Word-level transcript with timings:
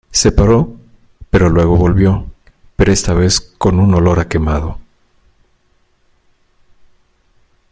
Se 0.09 0.31
paró, 0.31 0.77
pero 1.29 1.47
luego 1.47 1.77
volvió, 1.77 2.25
pero 2.75 2.91
esta 2.91 3.13
vez 3.13 3.39
con 3.39 3.79
un 3.79 3.93
olor 3.93 4.19
a 4.19 4.27
quemado. 4.27 4.79